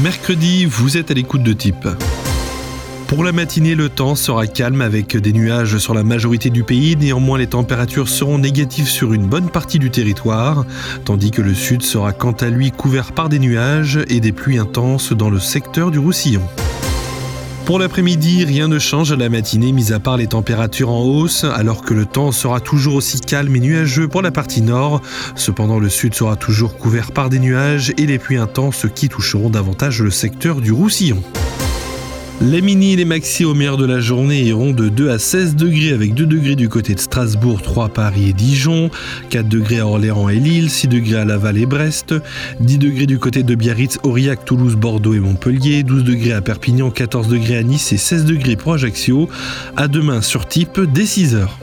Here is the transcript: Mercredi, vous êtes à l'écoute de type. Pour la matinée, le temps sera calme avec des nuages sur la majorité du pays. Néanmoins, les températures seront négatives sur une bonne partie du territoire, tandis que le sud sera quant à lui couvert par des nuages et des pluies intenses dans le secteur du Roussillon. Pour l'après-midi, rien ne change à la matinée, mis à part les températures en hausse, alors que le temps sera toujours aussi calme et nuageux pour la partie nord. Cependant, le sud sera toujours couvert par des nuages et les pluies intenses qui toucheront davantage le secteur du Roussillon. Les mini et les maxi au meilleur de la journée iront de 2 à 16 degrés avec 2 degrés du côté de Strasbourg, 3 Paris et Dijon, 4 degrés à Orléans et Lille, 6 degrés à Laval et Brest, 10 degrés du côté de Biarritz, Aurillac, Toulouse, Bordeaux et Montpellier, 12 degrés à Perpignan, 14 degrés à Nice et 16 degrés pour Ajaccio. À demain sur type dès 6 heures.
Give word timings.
Mercredi, 0.00 0.64
vous 0.64 0.96
êtes 0.96 1.10
à 1.10 1.14
l'écoute 1.14 1.42
de 1.42 1.52
type. 1.52 1.86
Pour 3.08 3.24
la 3.24 3.32
matinée, 3.32 3.74
le 3.74 3.90
temps 3.90 4.14
sera 4.14 4.46
calme 4.46 4.80
avec 4.80 5.18
des 5.18 5.34
nuages 5.34 5.76
sur 5.76 5.92
la 5.92 6.02
majorité 6.02 6.48
du 6.48 6.62
pays. 6.62 6.96
Néanmoins, 6.96 7.36
les 7.36 7.46
températures 7.46 8.08
seront 8.08 8.38
négatives 8.38 8.88
sur 8.88 9.12
une 9.12 9.26
bonne 9.26 9.50
partie 9.50 9.78
du 9.78 9.90
territoire, 9.90 10.64
tandis 11.04 11.30
que 11.30 11.42
le 11.42 11.52
sud 11.52 11.82
sera 11.82 12.14
quant 12.14 12.32
à 12.32 12.48
lui 12.48 12.70
couvert 12.70 13.12
par 13.12 13.28
des 13.28 13.38
nuages 13.38 14.00
et 14.08 14.20
des 14.20 14.32
pluies 14.32 14.56
intenses 14.56 15.12
dans 15.12 15.28
le 15.28 15.38
secteur 15.38 15.90
du 15.90 15.98
Roussillon. 15.98 16.42
Pour 17.64 17.78
l'après-midi, 17.78 18.44
rien 18.44 18.66
ne 18.66 18.80
change 18.80 19.12
à 19.12 19.16
la 19.16 19.28
matinée, 19.28 19.70
mis 19.70 19.92
à 19.92 20.00
part 20.00 20.16
les 20.16 20.26
températures 20.26 20.90
en 20.90 21.02
hausse, 21.02 21.44
alors 21.44 21.82
que 21.82 21.94
le 21.94 22.06
temps 22.06 22.32
sera 22.32 22.60
toujours 22.60 22.94
aussi 22.94 23.20
calme 23.20 23.54
et 23.54 23.60
nuageux 23.60 24.08
pour 24.08 24.20
la 24.20 24.32
partie 24.32 24.62
nord. 24.62 25.00
Cependant, 25.36 25.78
le 25.78 25.88
sud 25.88 26.14
sera 26.14 26.34
toujours 26.34 26.76
couvert 26.76 27.12
par 27.12 27.30
des 27.30 27.38
nuages 27.38 27.92
et 27.96 28.06
les 28.06 28.18
pluies 28.18 28.36
intenses 28.36 28.86
qui 28.92 29.08
toucheront 29.08 29.48
davantage 29.48 30.02
le 30.02 30.10
secteur 30.10 30.60
du 30.60 30.72
Roussillon. 30.72 31.22
Les 32.44 32.60
mini 32.60 32.94
et 32.94 32.96
les 32.96 33.04
maxi 33.04 33.44
au 33.44 33.54
meilleur 33.54 33.76
de 33.76 33.86
la 33.86 34.00
journée 34.00 34.42
iront 34.42 34.72
de 34.72 34.88
2 34.88 35.10
à 35.10 35.20
16 35.20 35.54
degrés 35.54 35.92
avec 35.92 36.12
2 36.12 36.26
degrés 36.26 36.56
du 36.56 36.68
côté 36.68 36.94
de 36.94 36.98
Strasbourg, 36.98 37.62
3 37.62 37.90
Paris 37.90 38.30
et 38.30 38.32
Dijon, 38.32 38.90
4 39.30 39.48
degrés 39.48 39.78
à 39.78 39.86
Orléans 39.86 40.28
et 40.28 40.40
Lille, 40.40 40.68
6 40.68 40.88
degrés 40.88 41.18
à 41.18 41.24
Laval 41.24 41.56
et 41.56 41.66
Brest, 41.66 42.16
10 42.58 42.78
degrés 42.78 43.06
du 43.06 43.20
côté 43.20 43.44
de 43.44 43.54
Biarritz, 43.54 44.00
Aurillac, 44.02 44.44
Toulouse, 44.44 44.74
Bordeaux 44.74 45.14
et 45.14 45.20
Montpellier, 45.20 45.84
12 45.84 46.02
degrés 46.02 46.32
à 46.32 46.40
Perpignan, 46.40 46.90
14 46.90 47.28
degrés 47.28 47.58
à 47.58 47.62
Nice 47.62 47.92
et 47.92 47.96
16 47.96 48.24
degrés 48.24 48.56
pour 48.56 48.74
Ajaccio. 48.74 49.28
À 49.76 49.86
demain 49.86 50.20
sur 50.20 50.48
type 50.48 50.80
dès 50.80 51.06
6 51.06 51.36
heures. 51.36 51.58